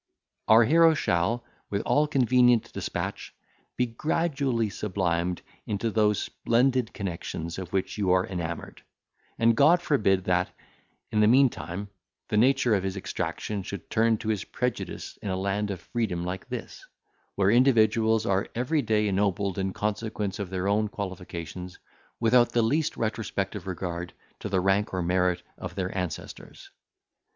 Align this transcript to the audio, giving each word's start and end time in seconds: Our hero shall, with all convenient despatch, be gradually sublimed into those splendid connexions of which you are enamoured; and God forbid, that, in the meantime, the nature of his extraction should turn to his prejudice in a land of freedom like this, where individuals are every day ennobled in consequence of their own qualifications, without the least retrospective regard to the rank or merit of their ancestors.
Our 0.47 0.63
hero 0.63 0.95
shall, 0.95 1.43
with 1.69 1.83
all 1.83 2.07
convenient 2.07 2.73
despatch, 2.73 3.35
be 3.77 3.85
gradually 3.85 4.67
sublimed 4.67 5.43
into 5.67 5.91
those 5.91 6.17
splendid 6.23 6.91
connexions 6.91 7.59
of 7.59 7.71
which 7.71 7.99
you 7.99 8.09
are 8.09 8.25
enamoured; 8.25 8.81
and 9.37 9.55
God 9.55 9.79
forbid, 9.79 10.23
that, 10.23 10.49
in 11.11 11.19
the 11.19 11.27
meantime, 11.27 11.87
the 12.29 12.37
nature 12.37 12.73
of 12.73 12.81
his 12.81 12.97
extraction 12.97 13.61
should 13.61 13.91
turn 13.91 14.17
to 14.17 14.29
his 14.29 14.43
prejudice 14.43 15.17
in 15.21 15.29
a 15.29 15.37
land 15.37 15.69
of 15.69 15.79
freedom 15.81 16.25
like 16.25 16.49
this, 16.49 16.83
where 17.35 17.51
individuals 17.51 18.25
are 18.25 18.47
every 18.55 18.81
day 18.81 19.07
ennobled 19.07 19.59
in 19.59 19.71
consequence 19.71 20.39
of 20.39 20.49
their 20.49 20.67
own 20.67 20.87
qualifications, 20.87 21.77
without 22.19 22.53
the 22.53 22.63
least 22.63 22.97
retrospective 22.97 23.67
regard 23.67 24.13
to 24.39 24.49
the 24.49 24.61
rank 24.61 24.95
or 24.95 25.03
merit 25.03 25.43
of 25.59 25.75
their 25.75 25.95
ancestors. 25.95 26.71